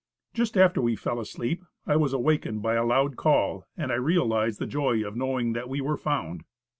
Just 0.33 0.57
after 0.57 0.81
we 0.81 0.95
fell 0.95 1.19
asleep, 1.19 1.63
I 1.85 1.95
was 1.95 2.11
awakened 2.11 2.63
by 2.63 2.73
a 2.73 2.83
loud 2.83 3.17
call, 3.17 3.67
and 3.77 3.91
I 3.91 3.95
realized 3.97 4.57
the 4.57 4.65
joy 4.65 5.05
of 5.05 5.15
knowing 5.15 5.53
that 5.53 5.69
we 5.69 5.79
were 5.79 5.95
found. 5.95 6.43